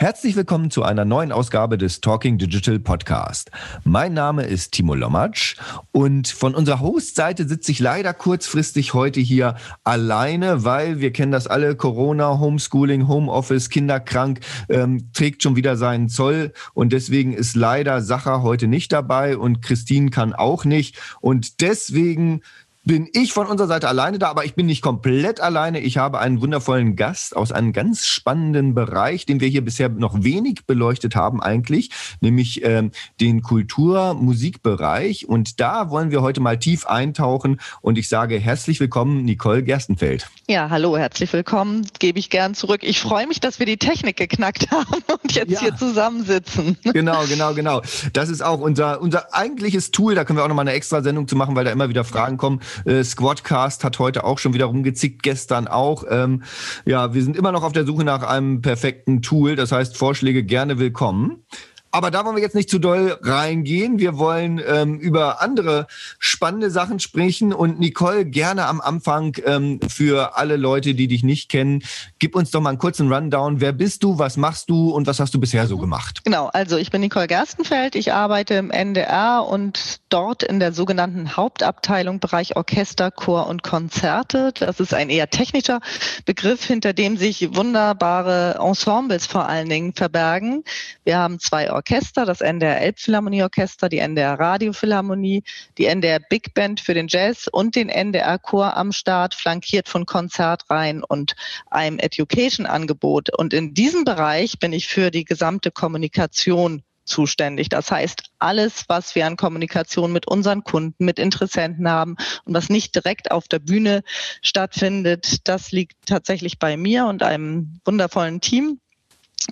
[0.00, 3.50] Herzlich willkommen zu einer neuen Ausgabe des Talking Digital Podcast.
[3.82, 5.56] Mein Name ist Timo Lommatsch
[5.90, 11.48] und von unserer Hostseite sitze ich leider kurzfristig heute hier alleine, weil wir kennen das
[11.48, 14.38] alle, Corona, Homeschooling, Homeoffice, Kinderkrank,
[14.68, 19.62] ähm, trägt schon wieder seinen Zoll und deswegen ist leider Sacha heute nicht dabei und
[19.62, 22.42] Christine kann auch nicht und deswegen
[22.88, 25.78] bin ich von unserer Seite alleine da, aber ich bin nicht komplett alleine.
[25.78, 30.24] Ich habe einen wundervollen Gast aus einem ganz spannenden Bereich, den wir hier bisher noch
[30.24, 31.90] wenig beleuchtet haben eigentlich,
[32.22, 35.28] nämlich ähm, den Kultur-Musikbereich.
[35.28, 37.60] Und da wollen wir heute mal tief eintauchen.
[37.82, 40.30] Und ich sage herzlich willkommen, Nicole Gerstenfeld.
[40.48, 41.86] Ja, hallo, herzlich willkommen.
[41.98, 42.80] Gebe ich gern zurück.
[42.82, 45.60] Ich freue mich, dass wir die Technik geknackt haben und jetzt ja.
[45.60, 46.78] hier zusammensitzen.
[46.84, 47.82] Genau, genau, genau.
[48.14, 50.14] Das ist auch unser, unser eigentliches Tool.
[50.14, 52.38] Da können wir auch nochmal eine extra Sendung zu machen, weil da immer wieder Fragen
[52.38, 52.62] kommen.
[52.84, 56.04] Äh, Squadcast hat heute auch schon wieder rumgezickt, gestern auch.
[56.08, 56.42] Ähm,
[56.84, 59.56] ja, wir sind immer noch auf der Suche nach einem perfekten Tool.
[59.56, 61.44] Das heißt, Vorschläge gerne willkommen.
[61.90, 63.98] Aber da wollen wir jetzt nicht zu doll reingehen.
[63.98, 65.86] Wir wollen ähm, über andere
[66.18, 67.52] spannende Sachen sprechen.
[67.52, 71.82] Und Nicole, gerne am Anfang ähm, für alle Leute, die dich nicht kennen,
[72.18, 73.60] gib uns doch mal einen kurzen Rundown.
[73.60, 76.20] Wer bist du, was machst du und was hast du bisher so gemacht?
[76.24, 77.94] Genau, also ich bin Nicole Gerstenfeld.
[77.94, 84.52] Ich arbeite im NDR und dort in der sogenannten Hauptabteilung Bereich Orchester, Chor und Konzerte.
[84.58, 85.80] Das ist ein eher technischer
[86.26, 90.64] Begriff, hinter dem sich wunderbare Ensembles vor allen Dingen verbergen.
[91.04, 95.44] Wir haben zwei Orchester, das NDR Elbphilharmonieorchester, die NDR Radiophilharmonie,
[95.78, 100.04] die NDR Big Band für den Jazz und den NDR Chor am Start, flankiert von
[100.04, 101.36] Konzertreihen und
[101.70, 103.30] einem Education-Angebot.
[103.38, 107.68] Und in diesem Bereich bin ich für die gesamte Kommunikation zuständig.
[107.68, 112.70] Das heißt, alles, was wir an Kommunikation mit unseren Kunden, mit Interessenten haben und was
[112.70, 114.02] nicht direkt auf der Bühne
[114.42, 118.80] stattfindet, das liegt tatsächlich bei mir und einem wundervollen Team.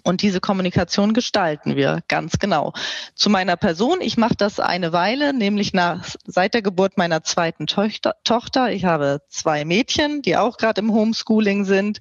[0.02, 2.72] Und diese Kommunikation gestalten wir ganz genau.
[3.14, 7.66] Zu meiner Person, ich mache das eine Weile, nämlich nach, seit der Geburt meiner zweiten
[7.66, 8.70] Tochter.
[8.70, 12.00] Ich habe zwei Mädchen, die auch gerade im Homeschooling sind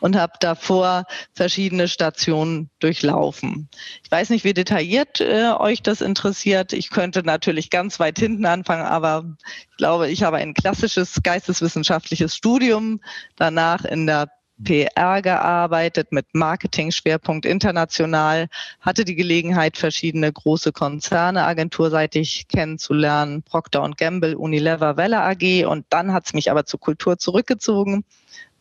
[0.00, 3.68] und habe davor verschiedene Stationen durchlaufen.
[4.02, 6.72] Ich weiß nicht, wie detailliert äh, euch das interessiert.
[6.72, 9.24] Ich könnte natürlich ganz weit hinten anfangen, aber
[9.70, 13.00] ich glaube, ich habe ein klassisches geisteswissenschaftliches Studium,
[13.36, 14.28] danach in der
[14.64, 18.48] PR gearbeitet mit Marketing-Schwerpunkt international,
[18.80, 26.12] hatte die Gelegenheit, verschiedene große Konzerne agenturseitig kennenzulernen, Procter Gamble, Unilever, Welle AG und dann
[26.12, 28.04] hat es mich aber zur Kultur zurückgezogen,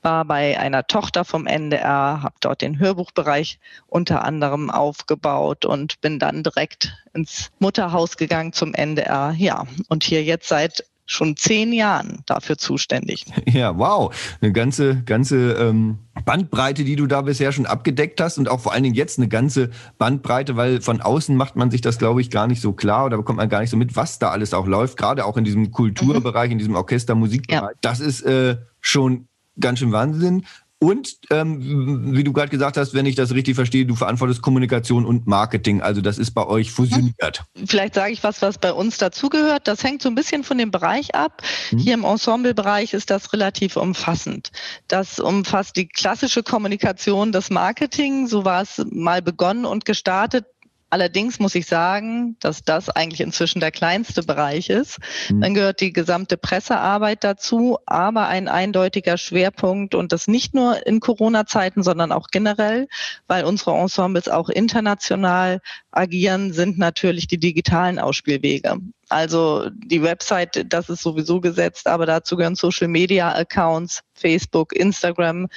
[0.06, 6.20] war bei einer Tochter vom NDR, habe dort den Hörbuchbereich unter anderem aufgebaut und bin
[6.20, 9.34] dann direkt ins Mutterhaus gegangen zum NDR.
[9.36, 13.26] Ja, und hier jetzt seit schon zehn Jahren dafür zuständig.
[13.48, 14.14] Ja, wow.
[14.42, 18.74] Eine ganze, ganze ähm, Bandbreite, die du da bisher schon abgedeckt hast und auch vor
[18.74, 22.30] allen Dingen jetzt eine ganze Bandbreite, weil von außen macht man sich das, glaube ich,
[22.30, 24.68] gar nicht so klar oder bekommt man gar nicht so mit, was da alles auch
[24.68, 26.54] läuft, gerade auch in diesem Kulturbereich, mhm.
[26.54, 27.62] in diesem Orchester-Musikbereich.
[27.62, 27.80] Ja.
[27.82, 29.28] Das ist äh, schon
[29.60, 30.46] ganz schön Wahnsinn.
[30.86, 35.04] Und ähm, wie du gerade gesagt hast, wenn ich das richtig verstehe, du verantwortest Kommunikation
[35.04, 35.82] und Marketing.
[35.82, 37.44] Also das ist bei euch fusioniert.
[37.66, 39.68] Vielleicht sage ich was, was bei uns dazugehört.
[39.68, 41.42] Das hängt so ein bisschen von dem Bereich ab.
[41.70, 41.80] Hm.
[41.80, 44.52] Hier im Ensemblebereich ist das relativ umfassend.
[44.88, 48.28] Das umfasst die klassische Kommunikation, das Marketing.
[48.28, 50.46] So war es mal begonnen und gestartet
[50.92, 55.00] Allerdings muss ich sagen, dass das eigentlich inzwischen der kleinste Bereich ist.
[55.30, 55.42] Mhm.
[55.42, 61.00] Dann gehört die gesamte Pressearbeit dazu, aber ein eindeutiger Schwerpunkt und das nicht nur in
[61.00, 62.88] Corona-Zeiten, sondern auch generell,
[63.28, 65.60] weil unsere Ensembles auch international
[65.92, 68.78] agieren, sind natürlich die digitalen Ausspielwege.
[69.10, 75.48] Also die Website, das ist sowieso gesetzt, aber dazu gehören Social Media Accounts, Facebook, Instagram,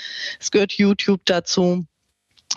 [0.40, 1.86] es gehört YouTube dazu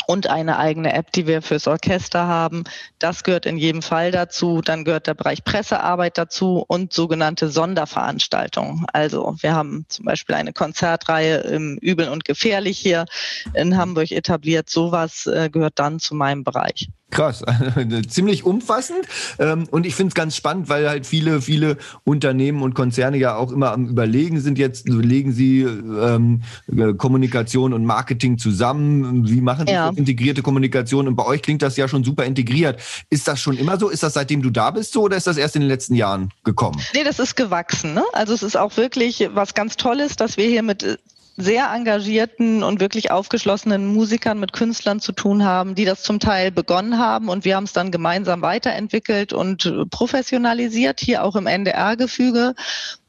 [0.07, 2.63] und eine eigene App, die wir fürs Orchester haben.
[3.00, 4.62] Das gehört in jedem Fall dazu.
[4.62, 8.86] Dann gehört der Bereich Pressearbeit dazu und sogenannte Sonderveranstaltungen.
[8.94, 13.06] Also wir haben zum Beispiel eine Konzertreihe im Übel und Gefährlich hier
[13.54, 14.69] in Hamburg etabliert.
[14.69, 16.89] Sowas äh, gehört dann zu meinem Bereich.
[17.12, 17.44] Krass,
[18.08, 19.06] ziemlich umfassend.
[19.38, 23.36] Ähm, und ich finde es ganz spannend, weil halt viele, viele Unternehmen und Konzerne ja
[23.36, 26.42] auch immer am Überlegen sind jetzt, legen sie ähm,
[26.75, 29.28] äh, Kommunikation und Marketing zusammen.
[29.28, 29.90] Wie machen sie ja.
[29.90, 31.08] integrierte Kommunikation?
[31.08, 32.81] Und bei euch klingt das ja schon super integriert.
[33.10, 33.90] Ist das schon immer so?
[33.90, 36.31] Ist das seitdem du da bist so oder ist das erst in den letzten Jahren
[36.46, 36.81] gekommen?
[36.94, 37.94] Nee, das ist gewachsen.
[37.94, 38.04] Ne?
[38.13, 41.00] Also es ist auch wirklich was ganz Tolles, dass wir hier mit
[41.41, 46.51] sehr engagierten und wirklich aufgeschlossenen Musikern, mit Künstlern zu tun haben, die das zum Teil
[46.51, 52.53] begonnen haben und wir haben es dann gemeinsam weiterentwickelt und professionalisiert, hier auch im NDR-Gefüge.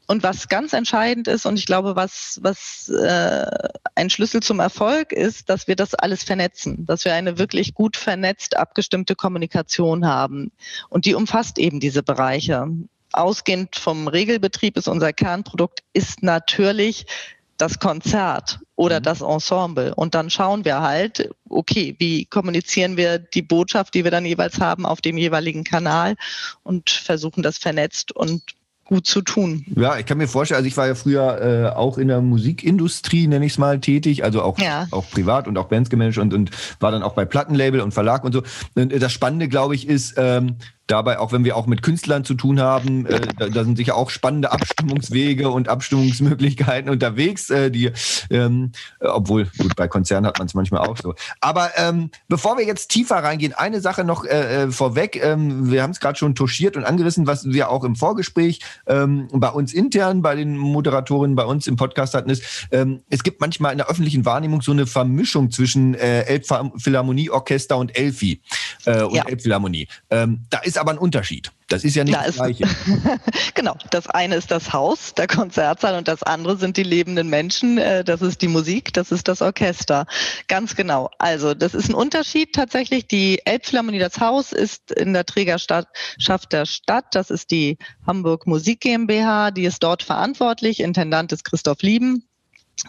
[0.05, 3.45] Und was ganz entscheidend ist, und ich glaube, was, was äh,
[3.95, 7.95] ein Schlüssel zum Erfolg ist, dass wir das alles vernetzen, dass wir eine wirklich gut
[7.95, 10.51] vernetzt abgestimmte Kommunikation haben.
[10.89, 12.67] Und die umfasst eben diese Bereiche.
[13.13, 17.05] Ausgehend vom Regelbetrieb ist unser Kernprodukt, ist natürlich
[17.57, 19.03] das Konzert oder mhm.
[19.03, 19.93] das Ensemble.
[19.95, 24.59] Und dann schauen wir halt, okay, wie kommunizieren wir die Botschaft, die wir dann jeweils
[24.59, 26.15] haben, auf dem jeweiligen Kanal
[26.63, 28.41] und versuchen das vernetzt und
[28.85, 29.65] gut zu tun.
[29.75, 33.27] Ja, ich kann mir vorstellen, also ich war ja früher äh, auch in der Musikindustrie,
[33.27, 34.87] nenne ich es mal, tätig, also auch, ja.
[34.91, 38.23] auch privat und auch Bands gemanagt und, und war dann auch bei Plattenlabel und Verlag
[38.23, 38.43] und so.
[38.75, 42.33] Und das Spannende, glaube ich, ist, ähm, dabei, auch wenn wir auch mit Künstlern zu
[42.33, 47.91] tun haben, äh, da, da, sind sicher auch spannende Abstimmungswege und Abstimmungsmöglichkeiten unterwegs, äh, die,
[48.29, 51.15] ähm, obwohl, gut, bei Konzernen hat man es manchmal auch so.
[51.39, 55.21] Aber ähm, bevor wir jetzt tiefer reingehen, eine Sache noch äh, äh vorweg.
[55.23, 59.27] Ähm, wir haben es gerade schon touchiert und angerissen, was wir auch im Vorgespräch ähm,
[59.31, 63.39] bei uns intern, bei den Moderatorinnen bei uns im Podcast hatten, ist, ähm, es gibt
[63.41, 68.41] manchmal in der öffentlichen Wahrnehmung so eine Vermischung zwischen äh, Elbphilharmonieorchester und Elfi
[68.85, 69.23] äh, und ja.
[69.25, 69.87] Elbphilharmonie.
[70.09, 71.51] Ähm, da ist aber ein Unterschied.
[71.67, 72.65] Das ist ja nicht da das Gleiche.
[73.53, 73.75] genau.
[73.91, 77.77] Das eine ist das Haus, der Konzertsaal und das andere sind die lebenden Menschen.
[77.77, 80.05] Äh, das ist die Musik, das ist das Orchester.
[80.47, 81.09] Ganz genau.
[81.19, 83.07] Also, das ist ein Unterschied tatsächlich.
[83.07, 85.87] Die Elbphilharmonie, das Haus ist in der Trägerschaft
[86.51, 87.05] der Stadt.
[87.13, 89.51] Das ist die Hamburg Musik GmbH.
[89.51, 90.79] Die ist dort verantwortlich.
[90.79, 92.27] Intendant ist Christoph Lieben.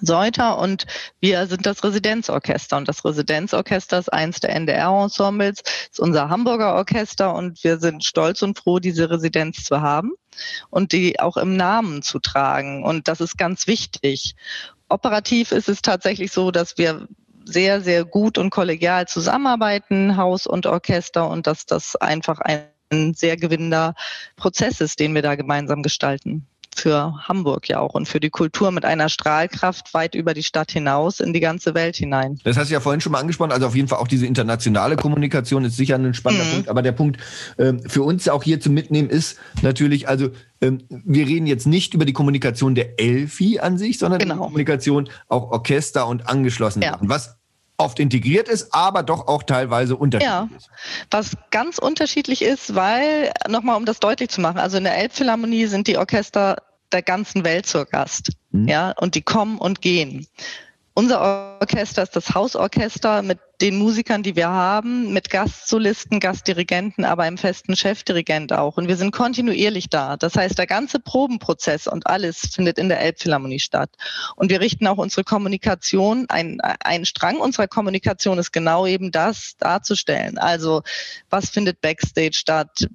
[0.00, 0.86] Seuter und
[1.20, 2.76] wir sind das Residenzorchester.
[2.76, 8.42] Und das Residenzorchester ist eins der NDR-Ensembles, ist unser Hamburger Orchester und wir sind stolz
[8.42, 10.12] und froh, diese Residenz zu haben
[10.70, 12.82] und die auch im Namen zu tragen.
[12.82, 14.34] Und das ist ganz wichtig.
[14.88, 17.06] Operativ ist es tatsächlich so, dass wir
[17.44, 23.36] sehr, sehr gut und kollegial zusammenarbeiten, Haus und Orchester und dass das einfach ein sehr
[23.36, 23.94] gewinnender
[24.36, 26.46] Prozess ist, den wir da gemeinsam gestalten
[26.80, 30.70] für Hamburg ja auch und für die Kultur mit einer Strahlkraft weit über die Stadt
[30.70, 32.38] hinaus in die ganze Welt hinein.
[32.44, 33.52] Das hast du ja vorhin schon mal angesprochen.
[33.52, 36.50] Also auf jeden Fall auch diese internationale Kommunikation ist sicher ein spannender mhm.
[36.50, 36.68] Punkt.
[36.68, 37.20] Aber der Punkt
[37.56, 40.30] äh, für uns auch hier zu mitnehmen ist natürlich, also
[40.60, 44.34] ähm, wir reden jetzt nicht über die Kommunikation der Elfi an sich, sondern genau.
[44.34, 46.82] die Kommunikation auch Orchester und angeschlossen.
[46.82, 46.98] Ja.
[47.00, 47.36] Was
[47.76, 50.70] oft integriert ist, aber doch auch teilweise unterschiedlich ja, ist.
[51.10, 55.66] Was ganz unterschiedlich ist, weil, nochmal um das deutlich zu machen, also in der Elbphilharmonie
[55.66, 56.62] sind die Orchester
[56.92, 58.30] der ganzen Welt zur Gast.
[58.52, 58.68] Mhm.
[58.68, 60.26] Ja, und die kommen und gehen.
[60.96, 67.26] Unser Orchester ist das Hausorchester mit den Musikern, die wir haben, mit Gastsolisten, Gastdirigenten, aber
[67.26, 68.76] im festen Chefdirigent auch.
[68.76, 70.16] Und wir sind kontinuierlich da.
[70.16, 73.90] Das heißt, der ganze Probenprozess und alles findet in der Elbphilharmonie statt.
[74.36, 79.56] Und wir richten auch unsere Kommunikation, ein, ein Strang unserer Kommunikation ist genau eben das
[79.58, 80.38] darzustellen.
[80.38, 80.82] Also,
[81.28, 82.86] was findet Backstage statt?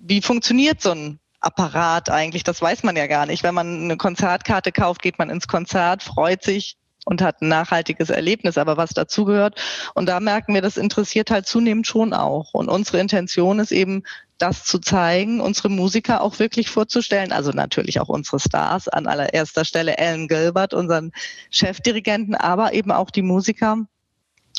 [0.00, 2.42] Wie funktioniert so ein Apparat eigentlich?
[2.42, 3.42] Das weiß man ja gar nicht.
[3.42, 8.10] Wenn man eine Konzertkarte kauft, geht man ins Konzert, freut sich, und hat ein nachhaltiges
[8.10, 9.60] Erlebnis, aber was dazugehört.
[9.94, 12.54] Und da merken wir, das interessiert halt zunehmend schon auch.
[12.54, 14.02] Und unsere Intention ist eben,
[14.38, 19.64] das zu zeigen, unsere Musiker auch wirklich vorzustellen, also natürlich auch unsere Stars, an allererster
[19.64, 21.12] Stelle Alan Gilbert, unseren
[21.50, 23.86] Chefdirigenten, aber eben auch die Musiker,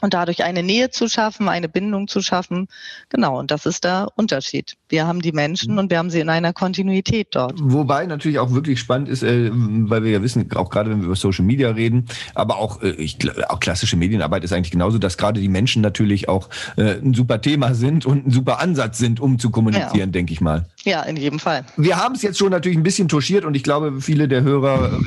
[0.02, 2.68] und dadurch eine Nähe zu schaffen, eine Bindung zu schaffen.
[3.10, 4.76] Genau, und das ist der Unterschied.
[4.88, 7.54] Wir haben die Menschen und wir haben sie in einer Kontinuität dort.
[7.58, 11.06] Wobei natürlich auch wirklich spannend ist, äh, weil wir ja wissen, auch gerade wenn wir
[11.06, 13.18] über Social Media reden, aber auch, äh, ich,
[13.50, 17.42] auch klassische Medienarbeit ist eigentlich genauso, dass gerade die Menschen natürlich auch äh, ein super
[17.42, 20.06] Thema sind und ein super Ansatz sind, um zu kommunizieren, ja.
[20.08, 20.66] denke ich mal.
[20.86, 21.66] Ja, in jedem Fall.
[21.78, 25.00] Wir haben es jetzt schon natürlich ein bisschen touchiert und ich glaube, viele der Hörer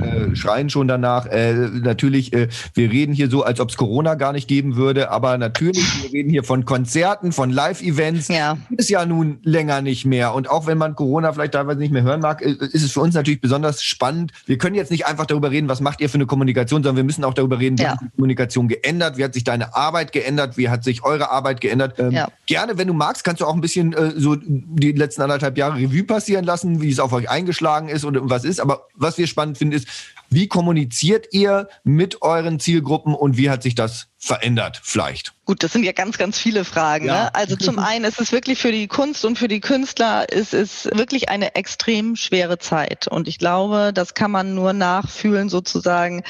[0.00, 1.26] äh, schreien schon danach.
[1.26, 5.10] Äh, natürlich, äh, wir reden hier so, als ob es Corona gar nicht geben würde,
[5.10, 8.28] aber natürlich, wir reden hier von Konzerten, von Live-Events.
[8.28, 8.58] Ja.
[8.76, 10.34] Ist ja nun länger nicht mehr.
[10.34, 13.00] Und auch wenn man Corona vielleicht teilweise nicht mehr hören mag, äh, ist es für
[13.00, 14.32] uns natürlich besonders spannend.
[14.46, 17.04] Wir können jetzt nicht einfach darüber reden, was macht ihr für eine Kommunikation, sondern wir
[17.04, 17.90] müssen auch darüber reden, wie ja.
[17.90, 21.60] hat die Kommunikation geändert, wie hat sich deine Arbeit geändert, wie hat sich eure Arbeit
[21.60, 21.98] geändert.
[21.98, 22.28] Ähm, ja.
[22.46, 25.76] Gerne, wenn du magst, kannst du auch ein bisschen äh, so die letzten anderthalb Jahre
[25.76, 28.60] Revue passieren lassen, wie es auf euch eingeschlagen ist und was ist.
[28.60, 29.88] Aber was wir spannend finden, ist,
[30.28, 35.34] wie kommuniziert ihr mit euren Zielgruppen und wie hat sich das verändert vielleicht?
[35.44, 37.06] Gut, das sind ja ganz, ganz viele Fragen.
[37.06, 37.24] Ja.
[37.24, 37.34] Ne?
[37.34, 40.84] Also zum einen ist es wirklich für die Kunst und für die Künstler ist es
[40.92, 43.08] wirklich eine extrem schwere Zeit.
[43.08, 46.22] Und ich glaube, das kann man nur nachfühlen sozusagen,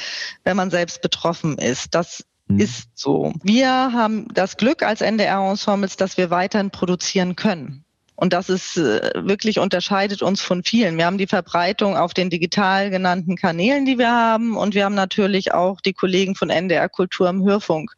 [0.45, 1.95] wenn man selbst betroffen ist.
[1.95, 2.59] Das hm.
[2.59, 3.35] ist so.
[3.43, 7.85] Wir haben das Glück als NDR-Ensembles, dass wir weiterhin produzieren können.
[8.21, 10.99] Und das ist äh, wirklich unterscheidet uns von vielen.
[10.99, 14.59] Wir haben die Verbreitung auf den digital genannten Kanälen, die wir haben.
[14.59, 17.93] Und wir haben natürlich auch die Kollegen von NDR Kultur im Hörfunk.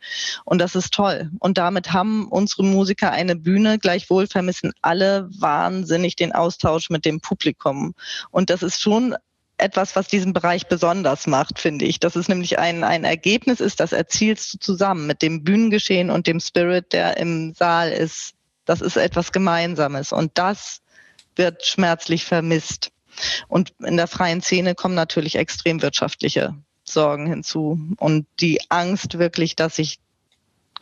[0.44, 1.28] Und das ist toll.
[1.40, 3.80] Und damit haben unsere Musiker eine Bühne.
[3.80, 7.92] Gleichwohl vermissen alle wahnsinnig den Austausch mit dem Publikum.
[8.30, 9.16] Und das ist schon
[9.58, 11.98] etwas, was diesen Bereich besonders macht, finde ich.
[11.98, 16.28] Dass es nämlich ein, ein Ergebnis ist, das erzielst du zusammen mit dem Bühnengeschehen und
[16.28, 18.34] dem Spirit, der im Saal ist.
[18.64, 20.80] Das ist etwas Gemeinsames und das
[21.36, 22.90] wird schmerzlich vermisst.
[23.48, 26.54] Und in der freien Szene kommen natürlich extrem wirtschaftliche
[26.84, 29.98] Sorgen hinzu und die Angst wirklich, dass sich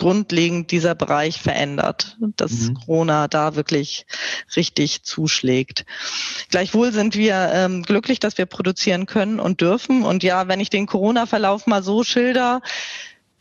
[0.01, 2.75] grundlegend dieser Bereich verändert, dass mhm.
[2.75, 4.07] Corona da wirklich
[4.57, 5.85] richtig zuschlägt.
[6.49, 10.03] Gleichwohl sind wir ähm, glücklich, dass wir produzieren können und dürfen.
[10.05, 12.63] Und ja, wenn ich den Corona-Verlauf mal so schilder,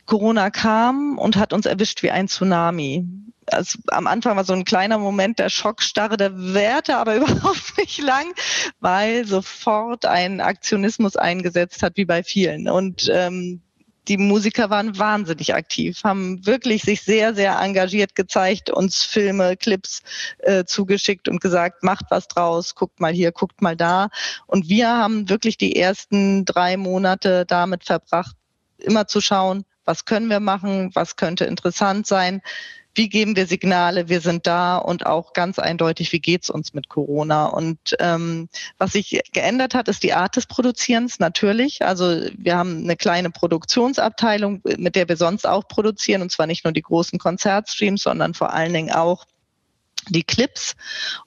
[0.04, 3.06] Corona kam und hat uns erwischt wie ein Tsunami.
[3.52, 7.98] Also am Anfang war so ein kleiner Moment der Schockstarre, der währte aber überhaupt nicht
[7.98, 8.32] lang,
[8.80, 12.68] weil sofort ein Aktionismus eingesetzt hat, wie bei vielen.
[12.68, 13.60] Und ähm,
[14.08, 20.02] die Musiker waren wahnsinnig aktiv, haben wirklich sich sehr, sehr engagiert gezeigt, uns Filme, Clips
[20.38, 24.08] äh, zugeschickt und gesagt, macht was draus, guckt mal hier, guckt mal da.
[24.46, 28.34] Und wir haben wirklich die ersten drei Monate damit verbracht,
[28.78, 32.42] immer zu schauen, was können wir machen, was könnte interessant sein
[32.94, 36.88] wie geben wir Signale, wir sind da und auch ganz eindeutig, wie geht's uns mit
[36.88, 37.46] Corona.
[37.46, 41.84] Und ähm, was sich geändert hat, ist die Art des Produzierens natürlich.
[41.84, 46.64] Also wir haben eine kleine Produktionsabteilung, mit der wir sonst auch produzieren, und zwar nicht
[46.64, 49.24] nur die großen Konzertstreams, sondern vor allen Dingen auch
[50.08, 50.74] die Clips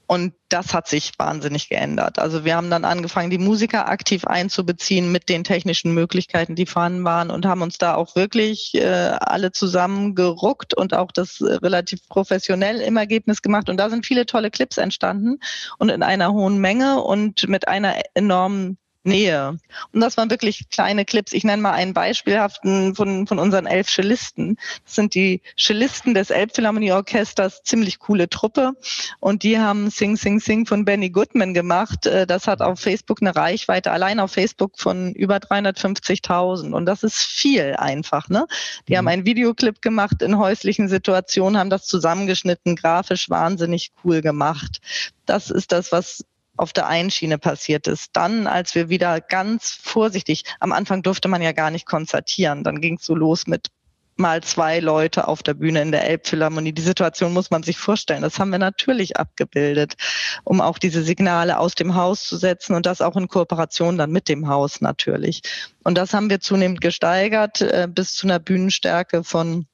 [0.07, 2.19] und das hat sich wahnsinnig geändert.
[2.19, 7.03] Also wir haben dann angefangen, die Musiker aktiv einzubeziehen mit den technischen Möglichkeiten, die vorhanden
[7.03, 12.07] waren und haben uns da auch wirklich äh, alle zusammengeruckt und auch das äh, relativ
[12.07, 13.69] professionell im Ergebnis gemacht.
[13.69, 15.39] Und da sind viele tolle Clips entstanden
[15.79, 19.57] und in einer hohen Menge und mit einer enormen Nähe.
[19.91, 21.33] Und das waren wirklich kleine Clips.
[21.33, 24.57] Ich nenne mal einen beispielhaften von, von unseren elf Cellisten.
[24.85, 28.73] Das sind die Cellisten des Elbphilharmonieorchesters, ziemlich coole Truppe.
[29.19, 32.05] Und die haben Sing, Sing, Sing von Benny Goodman gemacht.
[32.05, 36.71] Äh, das hat auf Facebook eine Reichweite, allein auf Facebook von über 350.000.
[36.71, 38.29] Und das ist viel einfach.
[38.29, 38.45] Ne?
[38.87, 38.97] Die mhm.
[38.97, 44.79] haben einen Videoclip gemacht in häuslichen Situationen, haben das zusammengeschnitten, grafisch wahnsinnig cool gemacht.
[45.25, 48.11] Das ist das, was auf der einen Schiene passiert ist.
[48.13, 52.81] Dann, als wir wieder ganz vorsichtig, am Anfang durfte man ja gar nicht konzertieren, dann
[52.81, 53.69] ging es so los mit
[54.15, 56.71] mal zwei Leute auf der Bühne in der Elbphilharmonie.
[56.71, 58.21] Die Situation muss man sich vorstellen.
[58.21, 59.95] Das haben wir natürlich abgebildet,
[60.43, 64.11] um auch diese Signale aus dem Haus zu setzen und das auch in Kooperation dann
[64.11, 65.41] mit dem Haus natürlich.
[65.83, 69.65] Und das haben wir zunehmend gesteigert äh, bis zu einer Bühnenstärke von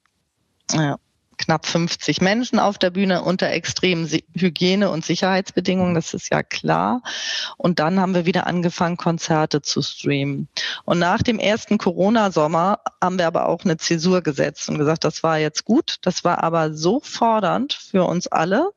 [0.72, 0.98] ja,
[1.40, 7.02] knapp 50 Menschen auf der Bühne unter extremen Hygiene- und Sicherheitsbedingungen, das ist ja klar.
[7.56, 10.48] Und dann haben wir wieder angefangen, Konzerte zu streamen.
[10.84, 15.22] Und nach dem ersten Corona-Sommer haben wir aber auch eine Zäsur gesetzt und gesagt, das
[15.22, 15.96] war jetzt gut.
[16.02, 18.70] Das war aber so fordernd für uns alle,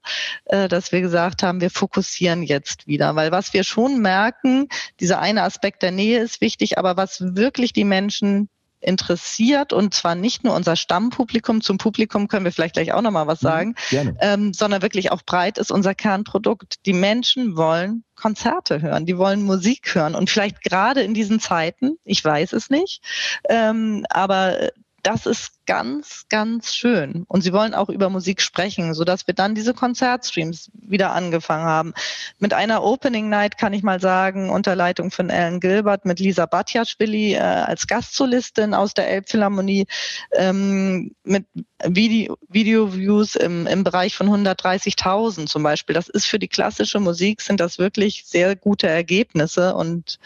[0.45, 3.15] äh, dass wir gesagt haben, wir fokussieren jetzt wieder.
[3.15, 7.73] Weil was wir schon merken, dieser eine Aspekt der Nähe ist wichtig, aber was wirklich
[7.73, 8.49] die Menschen
[8.83, 13.27] interessiert und zwar nicht nur unser Stammpublikum, zum Publikum können wir vielleicht gleich auch nochmal
[13.27, 16.85] was mhm, sagen, mhm, ähm, sondern wirklich auch breit ist unser Kernprodukt.
[16.85, 21.97] Die Menschen wollen Konzerte hören, die wollen Musik hören und vielleicht gerade in diesen Zeiten,
[22.03, 23.01] ich weiß es nicht,
[23.49, 24.69] ähm, aber
[25.03, 27.25] das ist ganz, ganz schön.
[27.27, 31.93] Und sie wollen auch über Musik sprechen, sodass wir dann diese Konzertstreams wieder angefangen haben.
[32.39, 36.45] Mit einer Opening Night kann ich mal sagen, unter Leitung von Ellen Gilbert mit Lisa
[36.45, 39.87] Batjaschwili äh, als Gastsolistin aus der Elbphilharmonie
[40.33, 41.45] ähm, mit
[41.85, 45.93] Video, Video-Views im, im Bereich von 130.000 zum Beispiel.
[45.93, 50.17] Das ist für die klassische Musik sind das wirklich sehr gute Ergebnisse und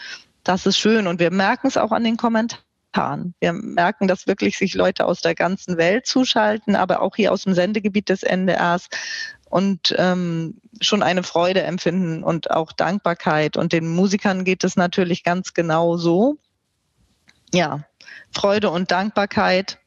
[0.44, 1.08] das ist schön.
[1.08, 3.34] Und wir merken es auch an den Kommentaren getan.
[3.40, 7.42] Wir merken, dass wirklich sich Leute aus der ganzen Welt zuschalten, aber auch hier aus
[7.42, 8.88] dem Sendegebiet des NDRs
[9.48, 13.56] und ähm, schon eine Freude empfinden und auch Dankbarkeit.
[13.56, 16.36] Und den Musikern geht es natürlich ganz genau so.
[17.52, 17.84] Ja,
[18.30, 19.78] Freude und Dankbarkeit,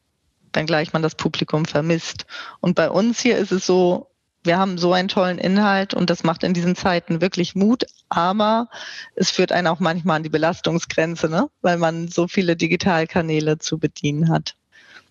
[0.53, 2.25] wenngleich man das Publikum vermisst.
[2.59, 4.10] Und bei uns hier ist es so,
[4.43, 8.67] wir haben so einen tollen Inhalt und das macht in diesen Zeiten wirklich Mut, aber
[9.15, 11.49] es führt einen auch manchmal an die Belastungsgrenze, ne?
[11.61, 14.55] weil man so viele Digitalkanäle zu bedienen hat.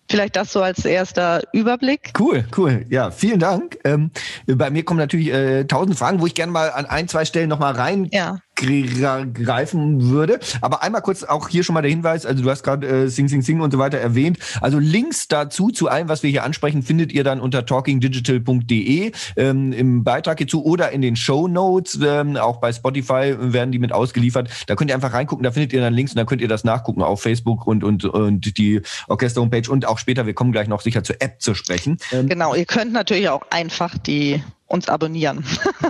[0.09, 2.11] Vielleicht das so als erster Überblick.
[2.19, 2.85] Cool, cool.
[2.89, 3.77] Ja, vielen Dank.
[3.85, 4.11] Ähm,
[4.45, 7.47] bei mir kommen natürlich äh, tausend Fragen, wo ich gerne mal an ein, zwei Stellen
[7.47, 8.39] nochmal rein ja.
[8.55, 10.39] Greifen würde.
[10.61, 13.27] Aber einmal kurz auch hier schon mal der Hinweis, also du hast gerade äh, Sing
[13.27, 14.37] Sing Sing und so weiter erwähnt.
[14.61, 19.73] Also Links dazu, zu allem, was wir hier ansprechen, findet ihr dann unter talkingdigital.de ähm,
[19.73, 21.99] im Beitrag hierzu oder in den Show Notes.
[22.01, 24.49] Ähm, auch bei Spotify werden die mit ausgeliefert.
[24.67, 26.63] Da könnt ihr einfach reingucken, da findet ihr dann Links und dann könnt ihr das
[26.63, 30.81] nachgucken auf Facebook und, und, und die Orchester-Homepage und auch später, wir kommen gleich noch
[30.81, 31.97] sicher zur App zu sprechen.
[32.11, 35.43] Genau, ihr könnt natürlich auch einfach die uns abonnieren.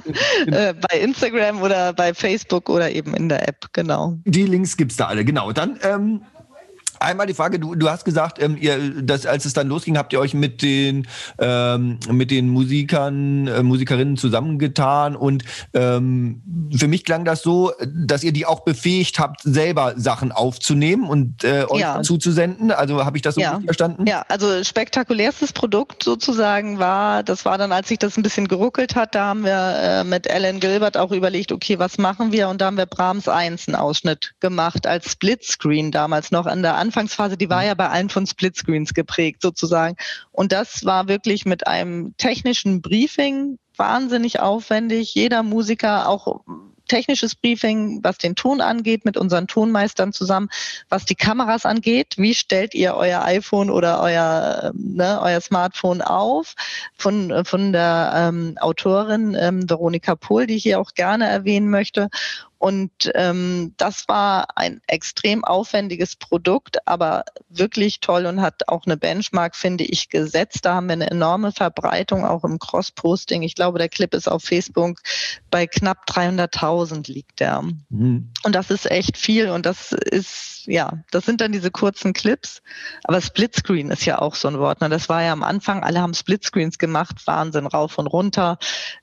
[0.47, 4.17] äh, bei Instagram oder bei Facebook oder eben in der App, genau.
[4.25, 5.51] Die Links gibt es da alle, genau.
[5.51, 6.21] Dann ähm,
[7.01, 10.13] Einmal die Frage, du, du hast gesagt, ähm, ihr, dass, als es dann losging, habt
[10.13, 11.08] ihr euch mit den,
[11.39, 15.43] ähm, mit den Musikern, äh, Musikerinnen zusammengetan und
[15.74, 16.41] ähm,
[16.75, 21.43] für mich klang das so, dass ihr die auch befähigt habt, selber Sachen aufzunehmen und
[21.43, 22.01] äh, euch ja.
[22.01, 22.72] zuzusenden.
[22.72, 23.51] Also habe ich das so ja.
[23.51, 24.05] richtig verstanden?
[24.08, 28.96] Ja, also spektakulärstes Produkt sozusagen war, das war dann, als sich das ein bisschen geruckelt
[28.96, 32.48] hat, da haben wir äh, mit Alan Gilbert auch überlegt, okay, was machen wir?
[32.48, 36.75] Und da haben wir Brahms 1 einen Ausschnitt gemacht als Splitscreen damals noch an der
[36.75, 37.67] Anfang Anfangsphase, die war mhm.
[37.67, 39.95] ja bei allen von Splitscreens geprägt sozusagen.
[40.31, 45.15] Und das war wirklich mit einem technischen Briefing wahnsinnig aufwendig.
[45.15, 46.41] Jeder Musiker, auch
[46.88, 50.50] technisches Briefing, was den Ton angeht, mit unseren Tonmeistern zusammen,
[50.89, 52.15] was die Kameras angeht.
[52.17, 56.55] Wie stellt ihr euer iPhone oder euer, ne, euer Smartphone auf?
[56.98, 62.10] Von, von der ähm, Autorin ähm, Veronika Pohl, die ich hier auch gerne erwähnen möchte.
[62.62, 68.98] Und ähm, das war ein extrem aufwendiges Produkt, aber wirklich toll und hat auch eine
[68.98, 70.60] Benchmark, finde ich, gesetzt.
[70.63, 73.41] Da haben wir eine enorme Verbreitung, auch im Cross-Posting.
[73.41, 75.00] Ich glaube, der Clip ist auf Facebook
[75.50, 77.63] bei knapp 300.000 liegt der.
[77.89, 78.30] Mhm.
[78.44, 82.62] Und das ist echt viel und das ist, ja, das sind dann diese kurzen Clips.
[83.06, 84.82] Aber Splitscreen ist ja auch so ein Wort.
[84.82, 84.89] Ne?
[84.89, 88.60] Das war ja am Anfang, alle haben Splitscreens gemacht, Wahnsinn, rauf und runter.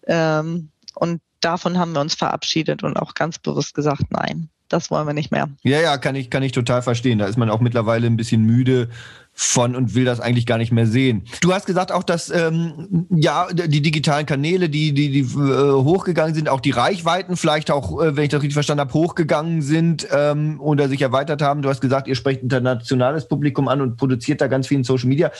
[0.06, 5.06] Ähm, und davon haben wir uns verabschiedet und auch ganz bewusst gesagt, nein, das wollen
[5.06, 5.48] wir nicht mehr.
[5.62, 7.18] Ja, ja, kann ich, kann ich total verstehen.
[7.18, 8.88] Da ist man auch mittlerweile ein bisschen müde
[9.32, 11.22] von und will das eigentlich gar nicht mehr sehen.
[11.40, 16.34] Du hast gesagt auch, dass ähm, ja die digitalen Kanäle, die die, die äh, hochgegangen
[16.34, 20.08] sind, auch die Reichweiten vielleicht auch, äh, wenn ich das richtig verstanden habe, hochgegangen sind
[20.10, 21.62] ähm, oder sich erweitert haben.
[21.62, 25.08] Du hast gesagt, ihr sprecht internationales Publikum an und produziert da ganz viel in Social
[25.08, 25.30] Media.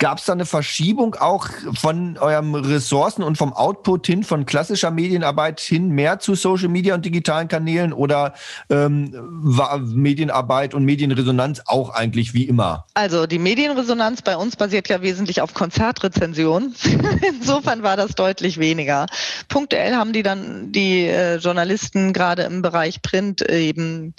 [0.00, 4.90] Gab es da eine Verschiebung auch von eurem Ressourcen und vom Output hin von klassischer
[4.90, 8.32] Medienarbeit hin mehr zu Social Media und digitalen Kanälen oder
[8.70, 12.86] ähm, war Medienarbeit und Medienresonanz auch eigentlich wie immer?
[12.94, 16.74] Also die Medienresonanz bei uns basiert ja wesentlich auf Konzertrezensionen.
[17.28, 19.04] Insofern war das deutlich weniger.
[19.48, 24.14] Punktuell haben die dann die äh, Journalisten gerade im Bereich Print eben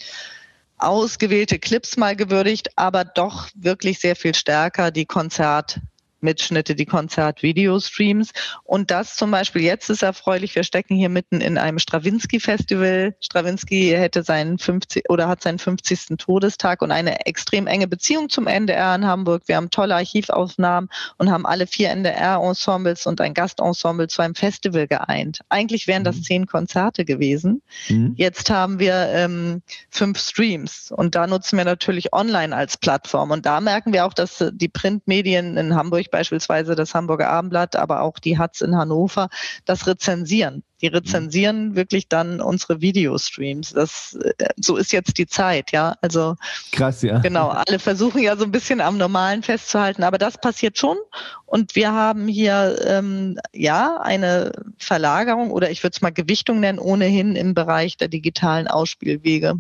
[0.82, 5.80] ausgewählte Clips mal gewürdigt, aber doch wirklich sehr viel stärker die Konzert
[6.22, 8.32] Mitschnitte, die Konzert-Video-Streams.
[8.64, 10.56] Und das zum Beispiel jetzt ist erfreulich.
[10.56, 13.16] Wir stecken hier mitten in einem Stravinsky-Festival.
[13.20, 16.18] Stravinsky hätte seinen 50 oder hat seinen 50.
[16.18, 19.44] Todestag und eine extrem enge Beziehung zum NDR in Hamburg.
[19.48, 24.88] Wir haben tolle Archivaufnahmen und haben alle vier NDR-Ensembles und ein Gastensemble zu einem Festival
[24.88, 25.42] geeint.
[25.50, 26.24] Eigentlich wären das mhm.
[26.24, 27.62] zehn Konzerte gewesen.
[27.90, 28.14] Mhm.
[28.18, 33.32] Jetzt haben wir ähm, fünf Streams und da nutzen wir natürlich online als Plattform.
[33.32, 38.02] Und da merken wir auch, dass die Printmedien in Hamburg beispielsweise das Hamburger Abendblatt, aber
[38.02, 39.30] auch die Hatz in Hannover,
[39.66, 40.64] das rezensieren.
[40.82, 43.74] Die rezensieren wirklich dann unsere Videostreams.
[43.74, 45.96] Das, äh, so ist jetzt die Zeit, ja.
[46.02, 46.36] Also
[46.72, 47.20] krass, ja.
[47.20, 50.98] Genau, alle versuchen ja so ein bisschen am Normalen festzuhalten, aber das passiert schon.
[51.46, 56.80] Und wir haben hier ähm, ja eine Verlagerung oder ich würde es mal Gewichtung nennen,
[56.80, 59.56] ohnehin im Bereich der digitalen Ausspielwege.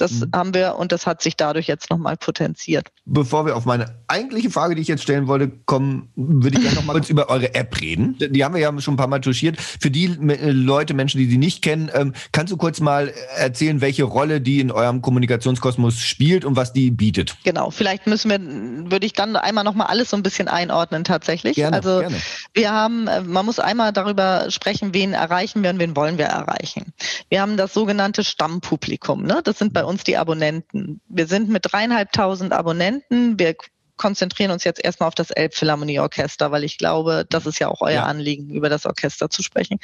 [0.00, 0.30] Das mhm.
[0.34, 2.88] haben wir und das hat sich dadurch jetzt nochmal potenziert.
[3.04, 6.76] Bevor wir auf meine eigentliche Frage, die ich jetzt stellen wollte, kommen, würde ich gerne
[6.76, 8.16] noch mal kurz über eure App reden.
[8.18, 9.60] Die haben wir ja schon ein paar Mal touchiert.
[9.60, 13.80] Für die äh, Leute, Menschen, die sie nicht kennen, ähm, kannst du kurz mal erzählen,
[13.80, 17.36] welche Rolle die in eurem Kommunikationskosmos spielt und was die bietet?
[17.44, 21.04] Genau, vielleicht müssen wir, würde ich dann einmal noch mal alles so ein bisschen einordnen
[21.04, 21.56] tatsächlich.
[21.56, 22.16] Gerne, also gerne.
[22.54, 26.26] wir haben, äh, man muss einmal darüber sprechen, wen erreichen wir und wen wollen wir
[26.26, 26.92] erreichen.
[27.28, 29.24] Wir haben das sogenannte Stammpublikum.
[29.24, 29.40] Ne?
[29.44, 31.00] Das sind bei uns die Abonnenten.
[31.08, 33.38] Wir sind mit dreieinhalbtausend Abonnenten.
[33.38, 33.54] Wir
[34.00, 37.96] konzentrieren uns jetzt erstmal auf das Elbphilharmonieorchester, weil ich glaube, das ist ja auch euer
[37.96, 38.04] ja.
[38.04, 39.78] Anliegen, über das Orchester zu sprechen.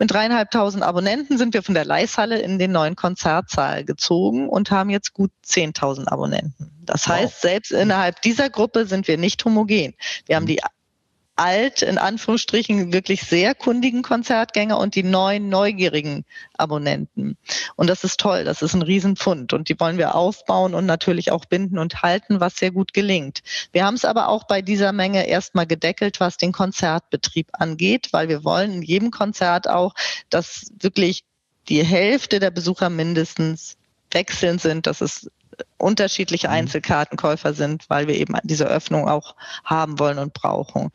[0.00, 4.90] Mit dreieinhalbtausend Abonnenten sind wir von der Leishalle in den neuen Konzertsaal gezogen und haben
[4.90, 6.72] jetzt gut 10.000 Abonnenten.
[6.84, 9.94] Das heißt, selbst innerhalb dieser Gruppe sind wir nicht homogen.
[10.26, 10.48] Wir haben mhm.
[10.48, 10.62] die
[11.40, 16.26] alt, in Anführungsstrichen, wirklich sehr kundigen Konzertgänger und die neuen, neugierigen
[16.58, 17.38] Abonnenten.
[17.76, 21.32] Und das ist toll, das ist ein Riesenpfund und die wollen wir aufbauen und natürlich
[21.32, 23.40] auch binden und halten, was sehr gut gelingt.
[23.72, 28.28] Wir haben es aber auch bei dieser Menge erstmal gedeckelt, was den Konzertbetrieb angeht, weil
[28.28, 29.94] wir wollen in jedem Konzert auch,
[30.28, 31.24] dass wirklich
[31.70, 33.78] die Hälfte der Besucher mindestens
[34.10, 35.30] wechselnd sind, dass es
[35.78, 36.54] unterschiedliche mhm.
[36.54, 40.90] Einzelkartenkäufer sind, weil wir eben diese Öffnung auch haben wollen und brauchen.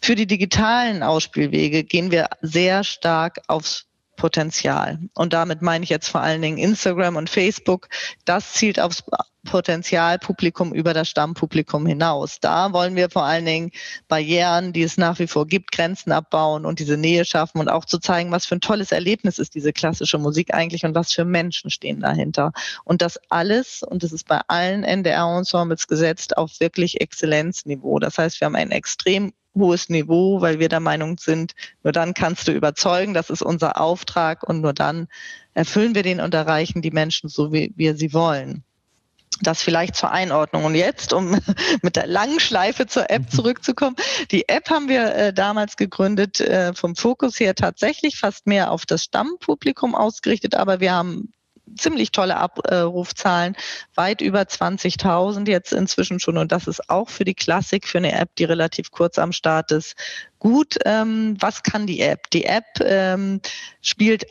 [0.00, 3.87] Für die digitalen Ausspielwege gehen wir sehr stark aufs
[4.18, 4.98] Potenzial.
[5.14, 7.88] Und damit meine ich jetzt vor allen Dingen Instagram und Facebook.
[8.26, 9.04] Das zielt aufs
[9.46, 12.40] Potenzialpublikum über das Stammpublikum hinaus.
[12.40, 13.70] Da wollen wir vor allen Dingen
[14.08, 17.84] Barrieren, die es nach wie vor gibt, Grenzen abbauen und diese Nähe schaffen und auch
[17.84, 21.24] zu zeigen, was für ein tolles Erlebnis ist diese klassische Musik eigentlich und was für
[21.24, 22.52] Menschen stehen dahinter.
[22.84, 28.00] Und das alles, und das ist bei allen NDR-Ensembles gesetzt, auf wirklich Exzellenzniveau.
[28.00, 32.14] Das heißt, wir haben ein extrem hohes Niveau, weil wir der Meinung sind, nur dann
[32.14, 35.08] kannst du überzeugen, das ist unser Auftrag und nur dann
[35.54, 38.64] erfüllen wir den und erreichen die Menschen so, wie wir sie wollen.
[39.40, 40.64] Das vielleicht zur Einordnung.
[40.64, 41.38] Und jetzt, um
[41.82, 43.28] mit der langen Schleife zur App mhm.
[43.28, 43.96] zurückzukommen.
[44.30, 48.86] Die App haben wir äh, damals gegründet, äh, vom Fokus her tatsächlich fast mehr auf
[48.86, 51.32] das Stammpublikum ausgerichtet, aber wir haben
[51.76, 53.56] ziemlich tolle Abrufzahlen,
[53.94, 56.38] weit über 20.000 jetzt inzwischen schon.
[56.38, 59.72] Und das ist auch für die Klassik, für eine App, die relativ kurz am Start
[59.72, 59.96] ist,
[60.38, 60.76] gut.
[60.84, 62.30] Ähm, was kann die App?
[62.30, 63.40] Die App ähm,
[63.82, 64.26] spielt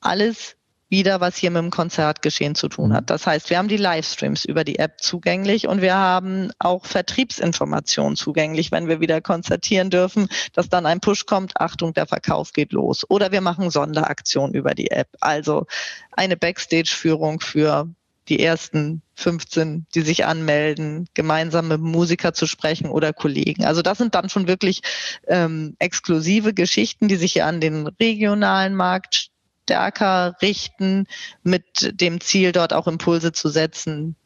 [0.00, 0.56] alles
[0.94, 3.02] wieder, was hier mit dem Konzertgeschehen zu tun hat.
[3.02, 3.06] Mhm.
[3.06, 8.14] Das heißt, wir haben die Livestreams über die App zugänglich und wir haben auch Vertriebsinformationen
[8.14, 12.72] zugänglich, wenn wir wieder konzertieren dürfen, dass dann ein Push kommt, Achtung, der Verkauf geht
[12.72, 13.04] los.
[13.08, 15.08] Oder wir machen Sonderaktionen über die App.
[15.20, 15.66] Also
[16.12, 17.88] eine Backstage-Führung für
[18.28, 23.64] die ersten 15, die sich anmelden, gemeinsam mit Musiker zu sprechen oder Kollegen.
[23.64, 24.80] Also das sind dann schon wirklich
[25.26, 29.30] ähm, exklusive Geschichten, die sich hier an den regionalen Markt
[29.64, 31.06] stärker richten,
[31.42, 34.16] mit dem Ziel, dort auch Impulse zu setzen,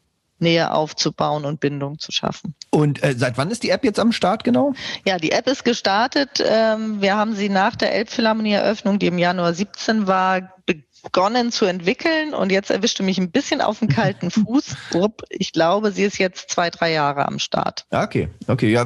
[0.41, 2.55] Nähe aufzubauen und Bindung zu schaffen.
[2.69, 4.73] Und äh, seit wann ist die App jetzt am Start genau?
[5.05, 6.43] Ja, die App ist gestartet.
[6.45, 10.88] Ähm, wir haben sie nach der Elbphilharmonie-Eröffnung, die im Januar 17 war, begonnen
[11.51, 14.75] zu entwickeln und jetzt erwischte mich ein bisschen auf den kalten Fuß.
[15.29, 17.85] Ich glaube, sie ist jetzt zwei, drei Jahre am Start.
[17.91, 18.85] Okay, okay, ja,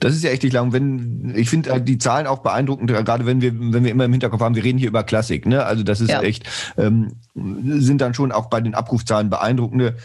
[0.00, 0.72] das ist ja echt nicht lang.
[0.72, 4.04] Wenn ich finde äh, die Zahlen auch beeindruckend, äh, gerade wenn wir wenn wir immer
[4.04, 5.64] im Hinterkopf haben, wir reden hier über Klassik, ne?
[5.64, 6.22] Also das ist ja.
[6.22, 6.44] echt
[6.76, 9.96] ähm, sind dann schon auch bei den Abrufzahlen beeindruckende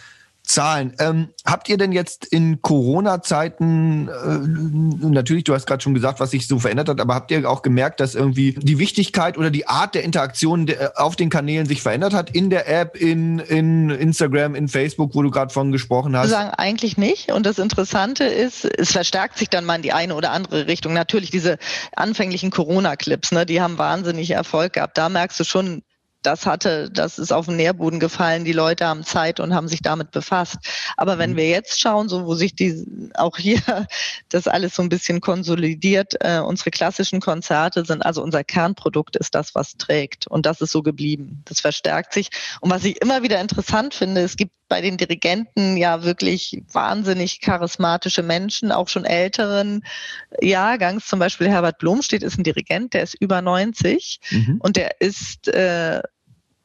[0.45, 0.93] Zahlen.
[0.99, 6.31] Ähm, habt ihr denn jetzt in Corona-Zeiten, äh, natürlich, du hast gerade schon gesagt, was
[6.31, 9.67] sich so verändert hat, aber habt ihr auch gemerkt, dass irgendwie die Wichtigkeit oder die
[9.67, 12.29] Art der Interaktion de, auf den Kanälen sich verändert hat?
[12.31, 16.27] In der App, in, in Instagram, in Facebook, wo du gerade von gesprochen hast?
[16.27, 17.31] Wir sagen eigentlich nicht.
[17.31, 20.93] Und das Interessante ist, es verstärkt sich dann mal in die eine oder andere Richtung.
[20.93, 21.57] Natürlich diese
[21.95, 24.97] anfänglichen Corona-Clips, ne, die haben wahnsinnig Erfolg gehabt.
[24.97, 25.83] Da merkst du schon,
[26.23, 28.45] das hatte, das ist auf den Nährboden gefallen.
[28.45, 30.57] Die Leute haben Zeit und haben sich damit befasst.
[30.97, 31.37] Aber wenn mhm.
[31.37, 33.59] wir jetzt schauen, so wo sich die auch hier
[34.29, 39.35] das alles so ein bisschen konsolidiert, äh, unsere klassischen Konzerte sind also unser Kernprodukt ist
[39.35, 41.41] das, was trägt und das ist so geblieben.
[41.45, 42.29] Das verstärkt sich.
[42.61, 47.41] Und was ich immer wieder interessant finde, es gibt bei den Dirigenten ja wirklich wahnsinnig
[47.41, 49.83] charismatische Menschen, auch schon älteren
[50.41, 51.05] Jahrgangs.
[51.05, 54.59] Zum Beispiel Herbert Blomstedt ist ein Dirigent, der ist über 90 mhm.
[54.63, 56.01] und der ist äh,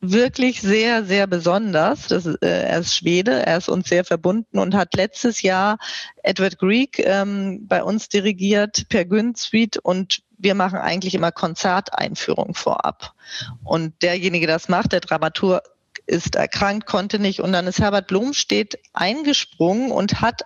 [0.01, 2.07] wirklich sehr, sehr besonders.
[2.09, 5.79] Das, äh, er ist Schwede, er ist uns sehr verbunden und hat letztes Jahr
[6.23, 12.55] Edward Greek ähm, bei uns dirigiert per Gün Suite und wir machen eigentlich immer Konzerteinführung
[12.55, 13.13] vorab.
[13.65, 15.63] Und derjenige, der das macht, der Dramaturg,
[16.07, 17.41] ist erkrankt, konnte nicht.
[17.41, 20.43] Und dann ist Herbert Blomstedt eingesprungen und hat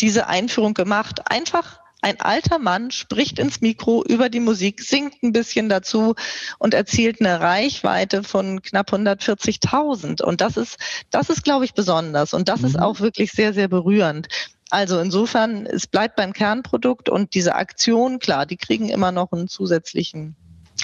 [0.00, 1.30] diese Einführung gemacht.
[1.30, 6.14] Einfach ein alter Mann spricht ins Mikro über die Musik, singt ein bisschen dazu
[6.58, 10.22] und erzielt eine Reichweite von knapp 140.000.
[10.22, 10.78] Und das ist,
[11.10, 12.34] das ist, glaube ich, besonders.
[12.34, 12.66] Und das mhm.
[12.66, 14.28] ist auch wirklich sehr, sehr berührend.
[14.70, 19.48] Also insofern, es bleibt beim Kernprodukt und diese Aktion, klar, die kriegen immer noch einen
[19.48, 20.36] zusätzlichen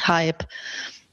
[0.02, 0.46] Hype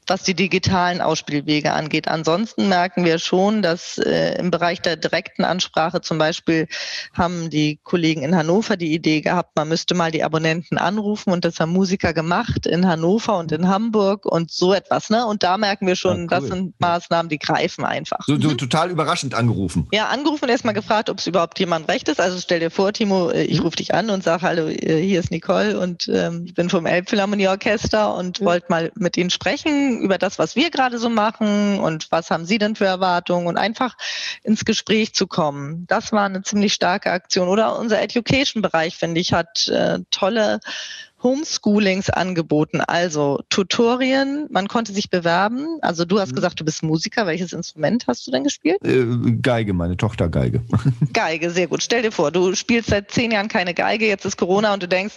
[0.06, 2.08] was die digitalen Ausspielwege angeht.
[2.08, 6.66] Ansonsten merken wir schon, dass äh, im Bereich der direkten Ansprache zum Beispiel
[7.14, 11.44] haben die Kollegen in Hannover die Idee gehabt, man müsste mal die Abonnenten anrufen und
[11.44, 15.10] das haben Musiker gemacht in Hannover und in Hamburg und so etwas.
[15.10, 15.24] Ne?
[15.26, 16.28] Und da merken wir schon, ja, cool.
[16.28, 18.20] das sind Maßnahmen, die greifen einfach.
[18.26, 18.58] So, so mhm.
[18.58, 19.88] total überraschend angerufen.
[19.92, 22.20] Ja, angerufen und erstmal gefragt, ob es überhaupt jemand recht ist.
[22.20, 23.64] Also stell dir vor, Timo, äh, ich mhm.
[23.64, 26.86] rufe dich an und sage, hallo, äh, hier ist Nicole und ähm, ich bin vom
[26.86, 32.10] Elbphilharmonieorchester und wollte mal mit Ihnen sprechen über das, was wir gerade so machen und
[32.10, 33.96] was haben Sie denn für Erwartungen und einfach
[34.42, 35.86] ins Gespräch zu kommen.
[35.88, 37.48] Das war eine ziemlich starke Aktion.
[37.48, 40.60] Oder unser Education-Bereich, finde ich, hat äh, tolle
[41.22, 45.78] Homeschoolings angeboten, also Tutorien, man konnte sich bewerben.
[45.80, 46.36] Also du hast mhm.
[46.36, 47.26] gesagt, du bist Musiker.
[47.26, 48.78] Welches Instrument hast du denn gespielt?
[48.84, 49.04] Äh,
[49.40, 50.62] Geige, meine Tochter Geige.
[51.12, 51.82] Geige, sehr gut.
[51.82, 54.88] Stell dir vor, du spielst seit zehn Jahren keine Geige, jetzt ist Corona und du
[54.88, 55.14] denkst,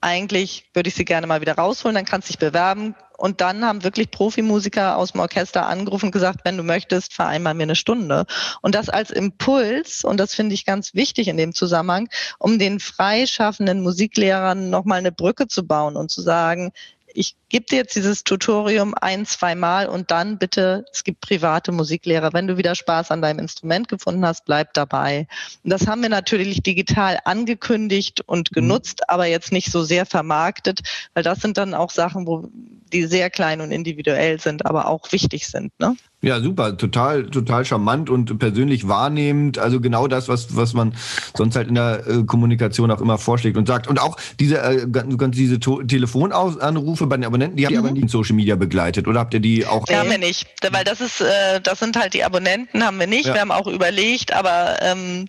[0.00, 3.64] eigentlich würde ich sie gerne mal wieder rausholen, dann kannst du dich bewerben Und dann
[3.64, 7.76] haben wirklich Profimusiker aus dem Orchester angerufen und gesagt, wenn du möchtest, vereinbar mir eine
[7.76, 8.26] Stunde.
[8.62, 12.80] Und das als Impuls, und das finde ich ganz wichtig in dem Zusammenhang, um den
[12.80, 16.72] freischaffenden Musiklehrern nochmal eine Brücke zu bauen und zu sagen,
[17.16, 21.72] ich gebe dir jetzt dieses Tutorium ein, zwei Mal und dann bitte, es gibt private
[21.72, 22.32] Musiklehrer.
[22.32, 25.26] Wenn du wieder Spaß an deinem Instrument gefunden hast, bleib dabei.
[25.62, 28.54] Und das haben wir natürlich digital angekündigt und mhm.
[28.54, 29.14] genutzt, mhm.
[29.14, 30.80] aber jetzt nicht so sehr vermarktet,
[31.14, 32.48] weil das sind dann auch Sachen, wo
[32.92, 35.72] die sehr klein und individuell sind, aber auch wichtig sind.
[35.78, 35.96] Ne?
[36.22, 39.58] Ja, super, total, total charmant und persönlich wahrnehmend.
[39.58, 40.94] Also genau das, was, was man
[41.36, 43.86] sonst halt in der äh, Kommunikation auch immer vorschlägt und sagt.
[43.86, 44.86] Und auch diese, äh,
[45.28, 47.86] diese Telefonanrufe bei den Abonnenten, die habt ihr mhm.
[47.86, 49.86] aber nicht in Social Media begleitet, oder habt ihr die auch?
[49.86, 53.06] Nee, haben wir nicht, weil das ist, äh, das sind halt die Abonnenten, haben wir
[53.06, 53.26] nicht.
[53.26, 53.34] Ja.
[53.34, 55.26] Wir haben auch überlegt, aber ähm,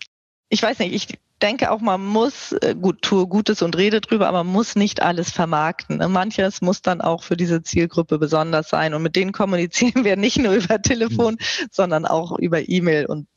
[0.49, 4.27] ich weiß nicht, ich denke auch, man muss, äh, gut, tue Gutes und rede drüber,
[4.27, 5.97] aber man muss nicht alles vermarkten.
[5.97, 6.07] Ne?
[6.07, 8.93] Manches muss dann auch für diese Zielgruppe besonders sein.
[8.93, 11.67] Und mit denen kommunizieren wir nicht nur über Telefon, mhm.
[11.71, 13.27] sondern auch über E-Mail und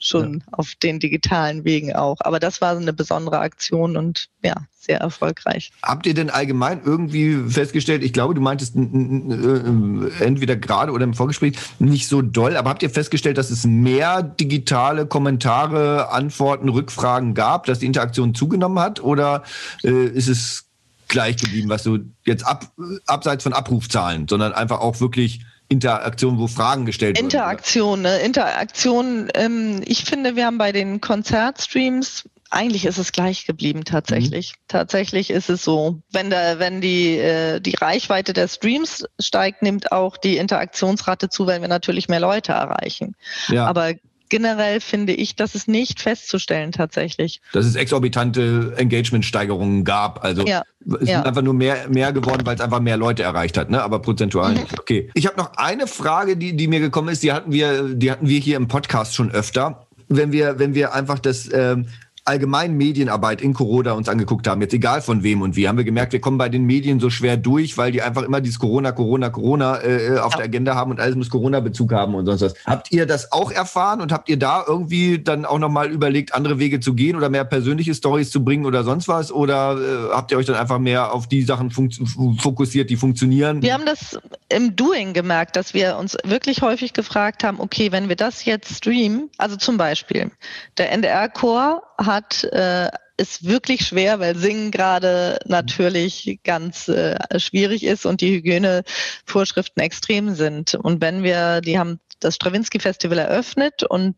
[0.00, 0.52] schon ja.
[0.52, 2.18] auf den digitalen Wegen auch.
[2.20, 5.70] Aber das war eine besondere Aktion und ja, sehr erfolgreich.
[5.82, 11.14] Habt ihr denn allgemein irgendwie festgestellt, ich glaube, du meintest äh, entweder gerade oder im
[11.14, 17.34] Vorgespräch nicht so doll, aber habt ihr festgestellt, dass es mehr digitale Kommentare, Antworten, Rückfragen
[17.34, 19.42] gab, dass die Interaktion zugenommen hat oder
[19.84, 20.64] äh, ist es
[21.08, 22.70] gleich geblieben, was du jetzt ab,
[23.06, 27.26] abseits von Abrufzahlen, sondern einfach auch wirklich Interaktion, wo Fragen gestellt werden.
[27.26, 28.18] Interaktion, ne?
[28.18, 29.28] Interaktion.
[29.34, 34.52] Ähm, ich finde, wir haben bei den Konzertstreams eigentlich ist es gleich geblieben tatsächlich.
[34.52, 34.62] Mhm.
[34.68, 39.92] Tatsächlich ist es so, wenn da, wenn die äh, die Reichweite der Streams steigt, nimmt
[39.92, 43.14] auch die Interaktionsrate zu, weil wir natürlich mehr Leute erreichen.
[43.48, 43.66] Ja.
[43.66, 43.92] Aber
[44.28, 47.40] generell finde ich, dass es nicht festzustellen tatsächlich.
[47.52, 50.24] Dass es exorbitante Engagementsteigerungen gab.
[50.24, 50.62] Also ja,
[51.00, 51.20] es ja.
[51.20, 53.82] ist einfach nur mehr, mehr geworden, weil es einfach mehr Leute erreicht hat, ne?
[53.82, 54.60] Aber prozentual mhm.
[54.60, 54.78] nicht.
[54.78, 55.10] Okay.
[55.14, 58.28] Ich habe noch eine Frage, die, die mir gekommen ist, die hatten wir, die hatten
[58.28, 59.86] wir hier im Podcast schon öfter.
[60.08, 61.86] Wenn wir, wenn wir einfach das ähm,
[62.28, 65.84] allgemein Medienarbeit in Corona uns angeguckt haben, jetzt egal von wem und wie, haben wir
[65.84, 68.92] gemerkt, wir kommen bei den Medien so schwer durch, weil die einfach immer dieses Corona,
[68.92, 70.38] Corona, Corona äh, äh auf ja.
[70.38, 72.54] der Agenda haben und alles muss Corona-Bezug haben und sonst was.
[72.66, 76.58] Habt ihr das auch erfahren und habt ihr da irgendwie dann auch nochmal überlegt, andere
[76.58, 79.32] Wege zu gehen oder mehr persönliche Stories zu bringen oder sonst was?
[79.32, 83.62] Oder äh, habt ihr euch dann einfach mehr auf die Sachen fokussiert, die funktionieren?
[83.62, 84.18] Wir haben das
[84.50, 88.74] im Doing gemerkt, dass wir uns wirklich häufig gefragt haben, okay, wenn wir das jetzt
[88.74, 90.30] streamen, also zum Beispiel
[90.76, 98.06] der NDR-Chor hat, äh, ist wirklich schwer, weil Singen gerade natürlich ganz äh, schwierig ist
[98.06, 100.74] und die Hygienevorschriften extrem sind.
[100.76, 104.14] Und wenn wir, die haben das Stravinsky Festival eröffnet und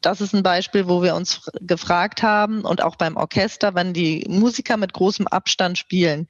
[0.00, 4.24] das ist ein Beispiel, wo wir uns gefragt haben und auch beim Orchester, wenn die
[4.28, 6.28] Musiker mit großem Abstand spielen,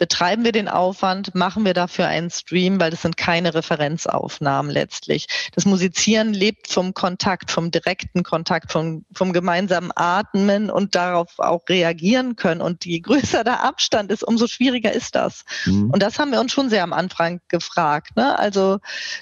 [0.00, 5.26] betreiben wir den Aufwand, machen wir dafür einen Stream, weil das sind keine Referenzaufnahmen letztlich.
[5.54, 11.68] Das Musizieren lebt vom Kontakt, vom direkten Kontakt, vom, vom gemeinsamen Atmen und darauf auch
[11.68, 12.62] reagieren können.
[12.62, 15.44] Und je größer der Abstand ist, umso schwieriger ist das.
[15.66, 15.90] Mhm.
[15.90, 18.16] Und das haben wir uns schon sehr am Anfang gefragt.
[18.16, 18.38] Ne?
[18.38, 18.78] Also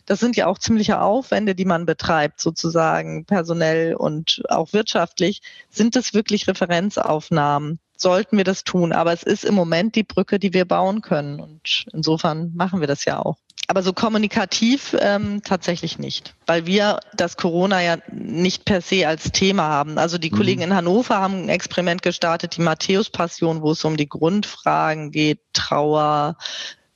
[0.07, 5.43] das sind ja auch ziemliche Aufwände, die man betreibt, sozusagen personell und auch wirtschaftlich.
[5.71, 7.81] Sind es wirklich Referenzaufnahmen?
[8.01, 8.93] Sollten wir das tun.
[8.93, 11.41] Aber es ist im Moment die Brücke, die wir bauen können.
[11.41, 13.37] Und insofern machen wir das ja auch.
[13.71, 19.31] Aber so kommunikativ ähm, tatsächlich nicht, weil wir das Corona ja nicht per se als
[19.31, 19.99] Thema haben.
[19.99, 20.37] Also die mhm.
[20.37, 25.41] Kollegen in Hannover haben ein Experiment gestartet, die Matthäus-Passion, wo es um die Grundfragen geht,
[25.53, 26.39] Trauer,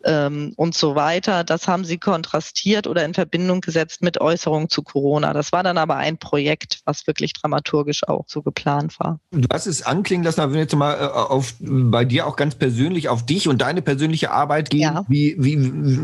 [0.05, 1.45] ähm, und so weiter.
[1.45, 5.33] Das haben sie kontrastiert oder in Verbindung gesetzt mit Äußerungen zu Corona.
[5.33, 9.21] Das war dann aber ein Projekt, was wirklich dramaturgisch auch so geplant war.
[9.31, 12.37] Du hast es anklingen lassen, aber wenn wir jetzt mal äh, auf, bei dir auch
[12.37, 15.05] ganz persönlich auf dich und deine persönliche Arbeit gehen, ja.
[15.09, 15.59] wie, wie,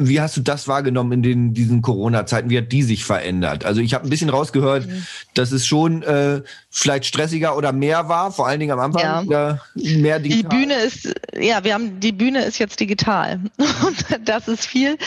[0.08, 2.50] wie hast du das wahrgenommen in den, diesen Corona-Zeiten?
[2.50, 3.64] Wie hat die sich verändert?
[3.64, 5.06] Also ich habe ein bisschen rausgehört, mhm.
[5.34, 9.58] dass es schon äh, vielleicht stressiger oder mehr war, vor allen Dingen am Anfang ja.
[9.74, 10.50] mehr digital.
[10.50, 13.40] Die Bühne ist, ja, wir haben, die Bühne ist jetzt digital.
[13.88, 14.98] Und das ist viel.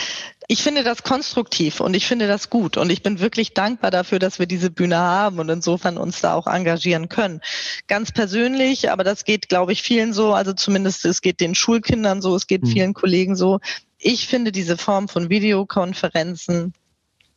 [0.48, 4.18] Ich finde das konstruktiv und ich finde das gut und ich bin wirklich dankbar dafür,
[4.18, 7.40] dass wir diese Bühne haben und insofern uns da auch engagieren können.
[7.86, 12.20] Ganz persönlich, aber das geht, glaube ich, vielen so, also zumindest es geht den Schulkindern
[12.20, 12.66] so, es geht mhm.
[12.66, 13.60] vielen Kollegen so.
[13.98, 16.74] Ich finde diese Form von Videokonferenzen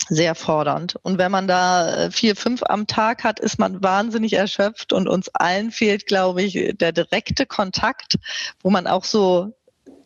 [0.10, 0.96] sehr fordernd.
[1.02, 5.08] Und wenn man da äh, vier, fünf am Tag hat, ist man wahnsinnig erschöpft und
[5.08, 8.16] uns allen fehlt, glaube ich, der direkte Kontakt,
[8.62, 9.54] wo man auch so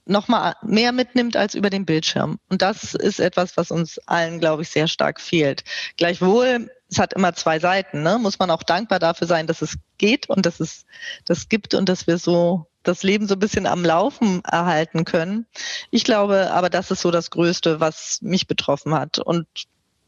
[0.09, 2.39] nochmal mehr mitnimmt als über den Bildschirm.
[2.49, 5.63] Und das ist etwas, was uns allen, glaube ich, sehr stark fehlt.
[5.97, 8.17] Gleichwohl, es hat immer zwei Seiten, ne?
[8.19, 10.85] muss man auch dankbar dafür sein, dass es geht und dass es
[11.25, 15.45] das gibt und dass wir so das Leben so ein bisschen am Laufen erhalten können.
[15.91, 19.19] Ich glaube aber, das ist so das Größte, was mich betroffen hat.
[19.19, 19.47] Und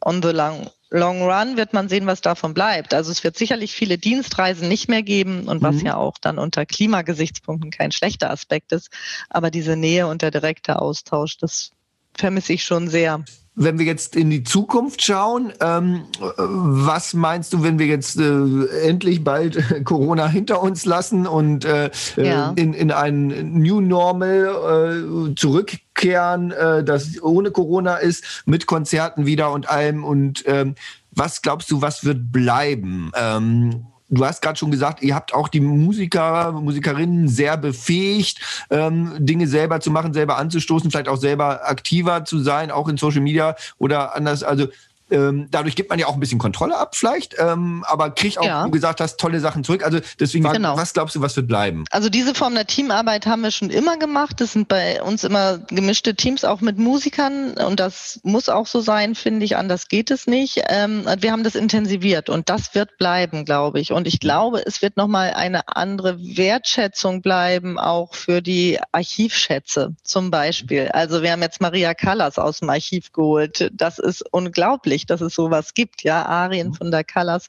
[0.04, 2.94] on the long, long run wird man sehen, was davon bleibt.
[2.94, 5.88] Also es wird sicherlich viele Dienstreisen nicht mehr geben und was mhm.
[5.88, 8.90] ja auch dann unter Klimagesichtspunkten kein schlechter Aspekt ist.
[9.30, 11.72] Aber diese Nähe und der direkte Austausch, das
[12.14, 13.24] vermisse ich schon sehr
[13.56, 16.04] wenn wir jetzt in die Zukunft schauen, ähm,
[16.38, 21.92] was meinst du, wenn wir jetzt äh, endlich bald Corona hinter uns lassen und äh,
[22.18, 22.54] äh, ja.
[22.56, 29.52] in, in ein New Normal äh, zurückkehren, äh, das ohne Corona ist, mit Konzerten wieder
[29.52, 30.06] und allem?
[30.06, 30.76] Und ähm,
[31.12, 33.12] was glaubst du, was wird bleiben?
[33.16, 39.14] Ähm, du hast gerade schon gesagt, ihr habt auch die Musiker, Musikerinnen sehr befähigt, ähm,
[39.18, 43.22] Dinge selber zu machen, selber anzustoßen, vielleicht auch selber aktiver zu sein, auch in Social
[43.22, 44.44] Media oder anders.
[44.44, 44.68] Also
[45.12, 48.46] ähm, dadurch gibt man ja auch ein bisschen Kontrolle ab, vielleicht, ähm, aber kriegt auch,
[48.46, 48.62] ja.
[48.62, 49.84] wie du gesagt hast, tolle Sachen zurück.
[49.84, 50.78] Also deswegen, genau.
[50.78, 51.84] was glaubst du, was wird bleiben?
[51.92, 54.40] Also diese Form der Teamarbeit haben wir schon immer gemacht.
[54.40, 57.54] Das sind bei uns immer gemischte Teams, auch mit Musikern.
[57.54, 59.58] Und das muss auch so sein, finde ich.
[59.58, 60.62] Anders geht es nicht.
[60.70, 63.92] Ähm, wir haben das intensiviert und das wird bleiben, glaube ich.
[63.92, 70.32] Und ich glaube, es wird nochmal eine andere Wertschätzung bleiben, auch für die Archivschätze zum
[70.32, 70.90] Beispiel.
[70.90, 73.70] Also wir haben jetzt Maria Callas aus dem Archiv geholt.
[73.74, 76.74] Das ist unglaublich unglaublich, dass es sowas gibt, ja, Arien mhm.
[76.74, 77.48] von der Callas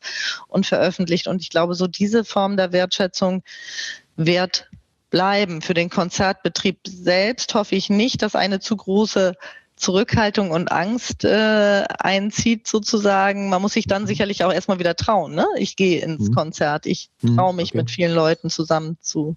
[0.49, 1.27] und veröffentlicht.
[1.27, 3.43] Und ich glaube, so diese Form der Wertschätzung
[4.17, 4.69] wird
[5.11, 5.61] bleiben.
[5.61, 9.35] Für den Konzertbetrieb selbst hoffe ich nicht, dass eine zu große
[9.77, 13.49] Zurückhaltung und Angst äh, einzieht sozusagen.
[13.49, 14.07] Man muss sich dann mhm.
[14.07, 15.35] sicherlich auch erstmal wieder trauen.
[15.35, 15.47] Ne?
[15.57, 16.35] Ich gehe ins mhm.
[16.35, 17.79] Konzert, ich traue mich okay.
[17.79, 19.37] mit vielen Leuten zusammen zu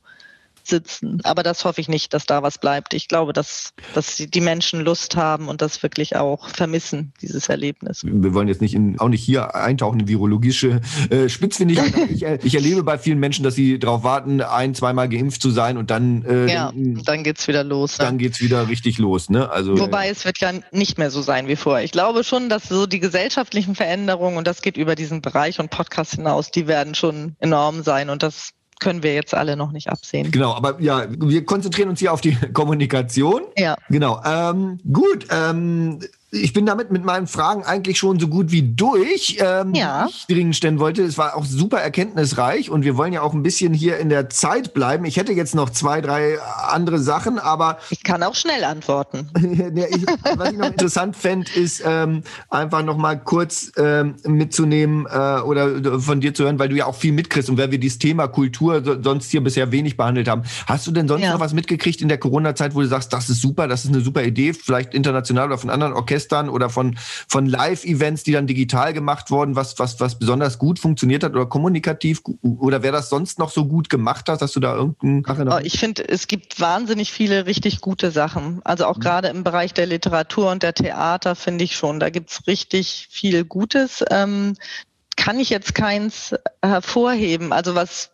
[0.67, 1.19] sitzen.
[1.23, 2.93] Aber das hoffe ich nicht, dass da was bleibt.
[2.93, 8.01] Ich glaube, dass, dass die Menschen Lust haben und das wirklich auch vermissen, dieses Erlebnis.
[8.03, 12.09] Wir wollen jetzt nicht in, auch nicht hier eintauchen in virologische äh, Spitzfindigkeit.
[12.09, 15.51] ich, äh, ich erlebe bei vielen Menschen, dass sie darauf warten, ein, zweimal geimpft zu
[15.51, 17.97] sein und dann äh, ja, dann geht's wieder los.
[17.97, 18.23] Dann ne?
[18.23, 19.29] geht's wieder richtig los.
[19.29, 19.49] Ne?
[19.49, 21.83] Also, Wobei es wird ja nicht mehr so sein wie vorher.
[21.83, 25.69] Ich glaube schon, dass so die gesellschaftlichen Veränderungen, und das geht über diesen Bereich und
[25.69, 29.89] Podcast hinaus, die werden schon enorm sein und das können wir jetzt alle noch nicht
[29.89, 30.31] absehen.
[30.31, 33.43] Genau, aber ja, wir konzentrieren uns hier auf die Kommunikation.
[33.57, 33.75] Ja.
[33.89, 34.21] Genau.
[34.25, 35.27] Ähm, gut.
[35.31, 35.99] Ähm,
[36.35, 40.07] ich bin damit mit meinen Fragen eigentlich schon so gut wie durch, ähm, ja.
[40.09, 41.03] ich dringend stellen wollte.
[41.03, 44.29] Es war auch super erkenntnisreich und wir wollen ja auch ein bisschen hier in der
[44.29, 45.05] Zeit bleiben.
[45.05, 47.77] Ich hätte jetzt noch zwei, drei andere Sachen, aber.
[47.89, 49.29] Ich kann auch schnell antworten.
[50.35, 56.01] was ich noch interessant fände, ist ähm, einfach noch mal kurz ähm, mitzunehmen äh, oder
[56.01, 58.27] von dir zu hören, weil du ja auch viel mitkriegst und weil wir dieses Thema
[58.27, 60.43] Kultur so, sonst hier bisher wenig behandelt haben.
[60.67, 61.33] Hast du denn sonst ja.
[61.33, 64.01] noch was mitgekriegt in der Corona-Zeit, wo du sagst, das ist super, das ist eine
[64.01, 66.24] super Idee, vielleicht international oder von anderen Orchestern?
[66.25, 70.79] Orchestern oder von, von Live-Events, die dann digital gemacht wurden, was, was, was besonders gut
[70.79, 74.59] funktioniert hat oder kommunikativ oder wer das sonst noch so gut gemacht hat, hast du
[74.59, 78.61] da irgendeinen oh, Ich finde, es gibt wahnsinnig viele richtig gute Sachen.
[78.63, 79.01] Also auch mhm.
[79.01, 83.07] gerade im Bereich der Literatur und der Theater finde ich schon, da gibt es richtig
[83.11, 84.03] viel Gutes.
[84.09, 84.55] Ähm,
[85.15, 87.53] kann ich jetzt keins hervorheben.
[87.53, 88.11] Also was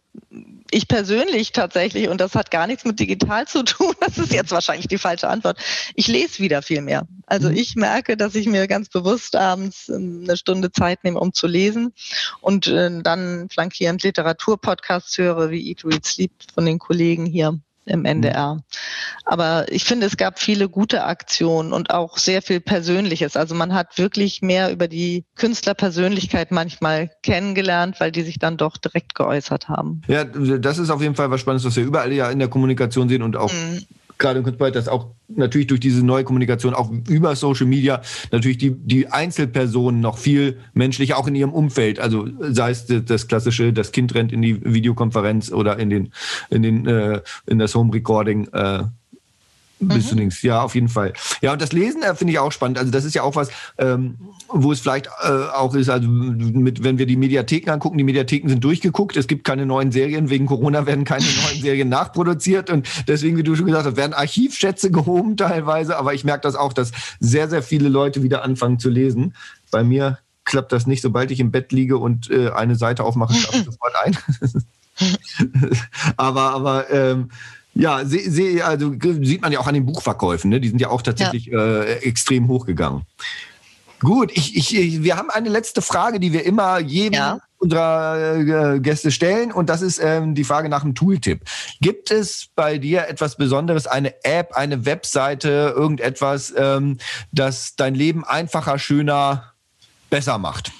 [0.72, 4.52] ich persönlich tatsächlich, und das hat gar nichts mit digital zu tun, das ist jetzt
[4.52, 5.58] wahrscheinlich die falsche Antwort,
[5.96, 7.08] ich lese wieder viel mehr.
[7.26, 7.56] Also mhm.
[7.56, 11.48] ich merke, dass ich mir ganz bewusst abends ähm, eine Stunde Zeit nehme, um zu
[11.48, 11.94] lesen
[12.42, 18.06] und äh, dann flankierend Literaturpodcasts höre, wie Eat, Read, Sleep von den Kollegen hier im
[18.06, 18.56] NDR.
[18.56, 18.62] Mhm.
[19.26, 23.36] Aber ich finde, es gab viele gute Aktionen und auch sehr viel Persönliches.
[23.36, 28.78] Also man hat wirklich mehr über die Künstlerpersönlichkeit manchmal kennengelernt, weil die sich dann doch
[28.78, 30.02] direkt geäußert haben.
[30.08, 33.10] Ja, das ist auf jeden Fall was Spannendes, was wir überall ja in der Kommunikation
[33.10, 33.86] sehen und auch mhm
[34.22, 38.58] gerade im Kunstbereich, dass auch natürlich durch diese neue Kommunikation, auch über Social Media, natürlich
[38.58, 43.74] die, die Einzelpersonen noch viel menschlicher, auch in ihrem Umfeld, also sei es das klassische,
[43.74, 46.14] das Kind rennt in die Videokonferenz oder in den,
[46.50, 48.84] in den, äh, in das Home Recording, äh,
[49.88, 50.16] bist mhm.
[50.16, 50.42] du links.
[50.42, 51.14] Ja, auf jeden Fall.
[51.42, 52.78] Ja, und das Lesen äh, finde ich auch spannend.
[52.78, 54.18] Also das ist ja auch was, ähm,
[54.48, 58.50] wo es vielleicht äh, auch ist, also mit, wenn wir die Mediatheken angucken, die Mediatheken
[58.50, 62.88] sind durchgeguckt, es gibt keine neuen Serien, wegen Corona werden keine neuen Serien nachproduziert und
[63.08, 66.74] deswegen, wie du schon gesagt hast, werden Archivschätze gehoben teilweise, aber ich merke das auch,
[66.74, 69.36] dass sehr, sehr viele Leute wieder anfangen zu lesen.
[69.72, 73.34] Bei mir klappt das nicht, sobald ich im Bett liege und äh, eine Seite aufmache,
[73.34, 74.18] schlafe ich sofort ein.
[76.18, 77.30] aber, aber ähm,
[77.74, 80.60] ja, seh, seh, also sieht man ja auch an den Buchverkäufen, ne?
[80.60, 81.82] die sind ja auch tatsächlich ja.
[81.84, 83.04] Äh, extrem hochgegangen.
[84.02, 87.40] Gut, ich, ich, wir haben eine letzte Frage, die wir immer jedem ja.
[87.60, 91.42] unserer äh, Gäste stellen und das ist ähm, die Frage nach einem Tooltip.
[91.82, 96.98] Gibt es bei dir etwas Besonderes, eine App, eine Webseite, irgendetwas, ähm,
[97.32, 99.54] das dein Leben einfacher, schöner,
[100.10, 100.72] besser macht?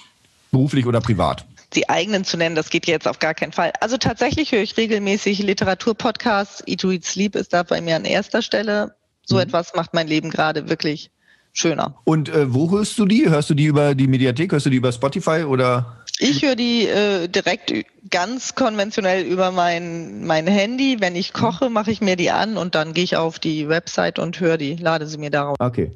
[0.50, 1.46] Beruflich oder privat?
[1.74, 3.72] Die eigenen zu nennen, das geht jetzt auf gar keinen Fall.
[3.80, 6.62] Also tatsächlich höre ich regelmäßig Literaturpodcasts.
[6.66, 8.94] Eat, Read, Sleep ist da bei mir an erster Stelle.
[9.24, 9.42] So mhm.
[9.42, 11.10] etwas macht mein Leben gerade wirklich
[11.52, 11.96] schöner.
[12.04, 13.28] Und äh, wo hörst du die?
[13.28, 14.52] Hörst du die über die Mediathek?
[14.52, 15.98] Hörst du die über Spotify oder?
[16.18, 17.72] Ich höre die äh, direkt
[18.10, 20.98] ganz konventionell über mein, mein Handy.
[21.00, 24.18] Wenn ich koche, mache ich mir die an und dann gehe ich auf die Website
[24.18, 25.56] und höre die, lade sie mir darauf.
[25.58, 25.92] Okay.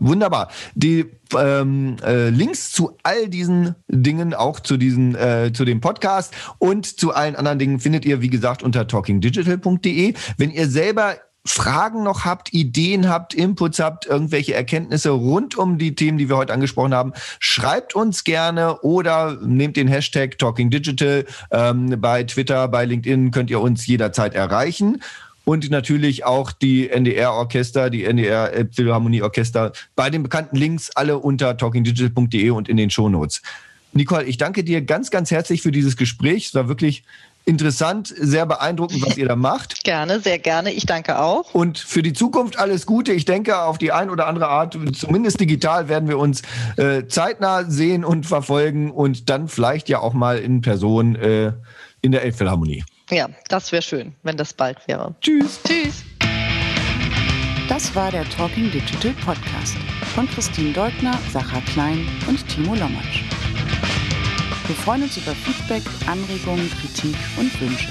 [0.00, 0.50] Wunderbar.
[0.74, 1.04] Die
[1.38, 6.86] ähm, äh, Links zu all diesen Dingen, auch zu diesen, äh, zu dem Podcast und
[6.98, 10.14] zu allen anderen Dingen findet ihr, wie gesagt, unter talkingdigital.de.
[10.38, 15.94] Wenn ihr selber Fragen noch habt, Ideen habt, Inputs habt, irgendwelche Erkenntnisse rund um die
[15.94, 21.24] Themen, die wir heute angesprochen haben, schreibt uns gerne oder nehmt den Hashtag Talking Digital.
[21.50, 25.02] Ähm, bei Twitter, bei LinkedIn könnt ihr uns jederzeit erreichen.
[25.50, 32.50] Und natürlich auch die NDR-Orchester, die NDR Philharmonie-Orchester bei den bekannten Links alle unter talkingdigital.de
[32.50, 33.42] und in den Shownotes.
[33.92, 36.46] Nicole, ich danke dir ganz, ganz herzlich für dieses Gespräch.
[36.46, 37.02] Es war wirklich
[37.46, 39.82] interessant, sehr beeindruckend, was ihr da macht.
[39.82, 40.70] Gerne, sehr gerne.
[40.72, 41.52] Ich danke auch.
[41.52, 43.12] Und für die Zukunft alles Gute.
[43.12, 46.42] Ich denke, auf die ein oder andere Art, zumindest digital, werden wir uns
[46.76, 51.54] äh, zeitnah sehen und verfolgen und dann vielleicht ja auch mal in Person äh,
[52.02, 52.84] in der Elbphilharmonie.
[53.10, 55.16] Ja, das wäre schön, wenn das bald wäre.
[55.20, 55.58] Tschüss.
[55.66, 56.04] Tschüss.
[57.68, 59.76] Das war der Talking Digital Podcast
[60.14, 63.22] von Christine Deutner, Sacha Klein und Timo Lommatsch.
[64.66, 67.88] Wir freuen uns über Feedback, Anregungen, Kritik und Wünsche.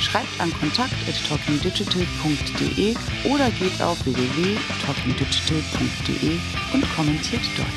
[0.00, 2.94] Schreibt an kontakt.talkingdigital.de
[3.30, 6.38] oder geht auf www.talkingdigital.de
[6.72, 7.68] und kommentiert dort.